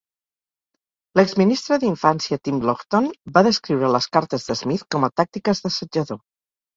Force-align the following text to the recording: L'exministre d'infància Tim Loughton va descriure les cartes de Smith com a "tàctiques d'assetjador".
L'exministre 1.19 1.75
d'infància 1.83 2.39
Tim 2.47 2.57
Loughton 2.69 3.09
va 3.35 3.43
descriure 3.49 3.91
les 3.97 4.07
cartes 4.17 4.47
de 4.49 4.57
Smith 4.63 4.85
com 4.97 5.07
a 5.07 5.11
"tàctiques 5.23 5.63
d'assetjador". 5.67 6.21